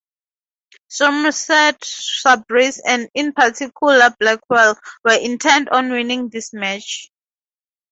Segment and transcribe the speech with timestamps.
[0.87, 7.11] Somerset Sabres, and in particular Blackwell, were intent on winning this match.